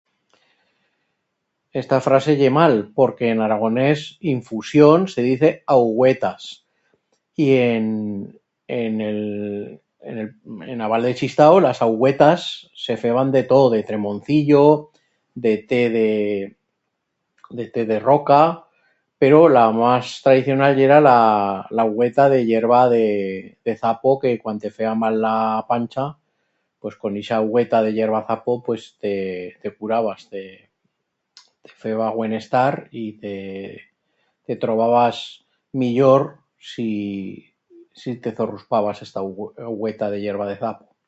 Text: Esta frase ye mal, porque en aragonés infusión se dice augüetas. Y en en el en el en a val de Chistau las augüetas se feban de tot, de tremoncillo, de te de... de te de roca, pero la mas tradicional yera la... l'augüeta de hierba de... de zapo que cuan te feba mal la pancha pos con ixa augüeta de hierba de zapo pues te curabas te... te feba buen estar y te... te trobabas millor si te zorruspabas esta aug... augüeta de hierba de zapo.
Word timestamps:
Esta 1.83 1.97
frase 2.07 2.31
ye 2.39 2.49
mal, 2.59 2.75
porque 2.97 3.25
en 3.33 3.39
aragonés 3.45 3.99
infusión 4.35 4.99
se 5.13 5.21
dice 5.29 5.49
augüetas. 5.75 6.41
Y 7.43 7.47
en 7.71 7.85
en 8.67 8.93
el 9.09 9.81
en 10.09 10.15
el 10.21 10.27
en 10.71 10.79
a 10.81 10.87
val 10.91 11.03
de 11.07 11.15
Chistau 11.19 11.55
las 11.67 11.81
augüetas 11.87 12.41
se 12.85 12.93
feban 13.03 13.29
de 13.35 13.43
tot, 13.51 13.71
de 13.73 13.83
tremoncillo, 13.89 14.91
de 15.43 15.53
te 15.69 15.81
de... 15.89 16.55
de 17.57 17.65
te 17.73 17.85
de 17.91 17.99
roca, 18.09 18.39
pero 19.21 19.39
la 19.57 19.65
mas 19.81 20.05
tradicional 20.25 20.71
yera 20.79 20.99
la... 21.09 21.17
l'augüeta 21.77 22.25
de 22.33 22.39
hierba 22.47 22.81
de... 22.95 23.11
de 23.65 23.73
zapo 23.81 24.19
que 24.21 24.39
cuan 24.43 24.59
te 24.63 24.71
feba 24.71 24.95
mal 25.03 25.15
la 25.25 25.35
pancha 25.71 26.03
pos 26.81 26.95
con 27.01 27.15
ixa 27.21 27.37
augüeta 27.41 27.81
de 27.85 27.93
hierba 27.93 28.21
de 28.23 28.27
zapo 28.31 28.55
pues 28.67 28.85
te 29.03 29.21
curabas 29.79 30.29
te... 30.31 30.41
te 31.63 31.71
feba 31.83 32.07
buen 32.15 32.33
estar 32.33 32.87
y 32.99 33.05
te... 33.13 33.35
te 34.47 34.55
trobabas 34.55 35.45
millor 35.73 36.37
si 36.59 37.53
te 38.23 38.31
zorruspabas 38.31 39.01
esta 39.05 39.19
aug... 39.19 39.53
augüeta 39.59 40.09
de 40.11 40.21
hierba 40.21 40.47
de 40.47 40.57
zapo. 40.63 40.91